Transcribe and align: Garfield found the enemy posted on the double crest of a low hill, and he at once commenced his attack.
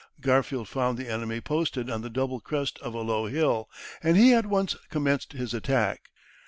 Garfield 0.19 0.67
found 0.67 0.97
the 0.97 1.07
enemy 1.07 1.39
posted 1.39 1.87
on 1.87 2.01
the 2.01 2.09
double 2.09 2.39
crest 2.39 2.79
of 2.79 2.95
a 2.95 3.01
low 3.01 3.27
hill, 3.27 3.69
and 4.01 4.17
he 4.17 4.33
at 4.33 4.47
once 4.47 4.75
commenced 4.89 5.33
his 5.33 5.53
attack. 5.53 6.09